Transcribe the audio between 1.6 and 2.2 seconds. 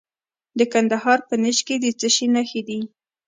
کې د څه